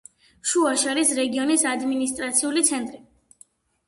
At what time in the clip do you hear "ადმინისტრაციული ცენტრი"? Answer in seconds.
1.71-3.01